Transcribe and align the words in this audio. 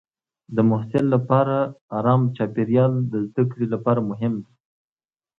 د 0.55 0.57
محصل 0.69 1.05
لپاره 1.15 1.57
ارام 1.97 2.21
چاپېریال 2.35 2.93
د 3.11 3.13
زده 3.27 3.43
کړې 3.51 3.65
لپاره 3.73 4.01
مهم 4.09 4.33
دی. 4.43 4.53